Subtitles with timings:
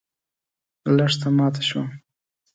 [0.95, 1.83] لښته ماته شوه.